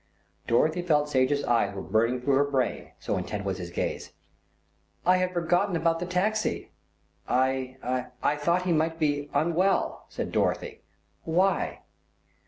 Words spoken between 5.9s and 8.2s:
the taxi. I